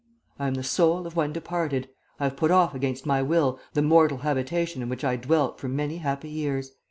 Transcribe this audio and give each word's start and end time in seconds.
I 0.39 0.47
am 0.47 0.55
the 0.55 0.63
soul 0.63 1.05
of 1.05 1.15
one 1.15 1.31
departed. 1.31 1.87
I 2.19 2.23
have 2.23 2.35
put 2.35 2.49
off 2.49 2.73
against 2.73 3.05
my 3.05 3.21
will 3.21 3.59
the 3.73 3.83
mortal 3.83 4.17
habitation 4.17 4.81
in 4.81 4.89
which 4.89 5.03
I 5.03 5.15
dwelt 5.15 5.59
for 5.59 5.67
many 5.67 5.97
happy 5.97 6.29
years. 6.29 6.71